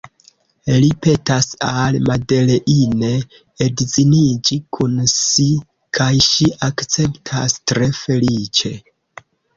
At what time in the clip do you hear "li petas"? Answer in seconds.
0.83-1.47